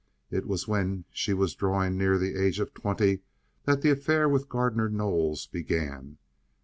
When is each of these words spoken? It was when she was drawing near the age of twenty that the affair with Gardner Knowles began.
It 0.31 0.47
was 0.47 0.67
when 0.67 1.05
she 1.11 1.31
was 1.31 1.53
drawing 1.53 1.95
near 1.95 2.17
the 2.17 2.35
age 2.35 2.59
of 2.59 2.73
twenty 2.73 3.21
that 3.65 3.83
the 3.83 3.91
affair 3.91 4.27
with 4.27 4.49
Gardner 4.49 4.89
Knowles 4.89 5.45
began. 5.45 6.17